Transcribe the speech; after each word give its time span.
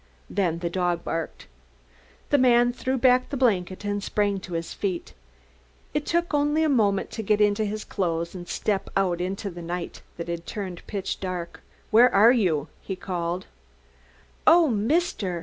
Then 0.31 0.57
the 0.57 0.69
dog 0.71 1.03
barked. 1.03 1.45
The 2.31 2.39
man 2.39 2.73
threw 2.73 2.97
back 2.97 3.29
the 3.29 3.37
blanket 3.37 3.85
and 3.85 4.01
sprang 4.03 4.39
to 4.39 4.53
his 4.53 4.73
feet. 4.73 5.13
It 5.93 6.07
took 6.07 6.33
only 6.33 6.63
a 6.63 6.69
moment 6.69 7.11
to 7.11 7.21
get 7.21 7.39
into 7.39 7.65
his 7.65 7.83
clothes 7.83 8.33
and 8.33 8.47
step 8.47 8.89
out 8.97 9.21
into 9.21 9.49
a 9.49 9.61
night 9.61 10.01
that 10.17 10.27
had 10.27 10.47
turned 10.47 10.81
pitch 10.87 11.19
dark. 11.19 11.61
"Where 11.91 12.11
are 12.11 12.31
you?" 12.31 12.67
he 12.81 12.95
called. 12.95 13.45
"Oh, 14.47 14.67
Mister!?" 14.69 15.39